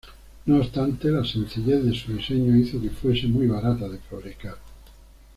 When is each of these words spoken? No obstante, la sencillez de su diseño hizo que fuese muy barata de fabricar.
No 0.47 0.57
obstante, 0.57 1.11
la 1.11 1.23
sencillez 1.23 1.83
de 1.85 1.93
su 1.93 2.11
diseño 2.13 2.55
hizo 2.57 2.81
que 2.81 2.89
fuese 2.89 3.27
muy 3.27 3.45
barata 3.45 3.87
de 3.87 3.99
fabricar. 3.99 4.57